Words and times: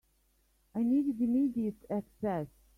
I 0.73 0.81
needed 0.81 1.21
immediate 1.21 1.85
access. 1.87 2.47